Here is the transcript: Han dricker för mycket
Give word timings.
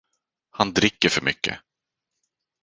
Han 0.49 0.73
dricker 0.73 1.09
för 1.09 1.21
mycket 1.21 1.59